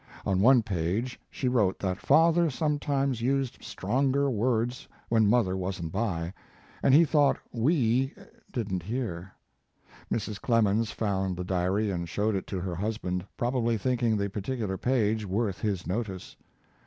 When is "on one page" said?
0.25-1.19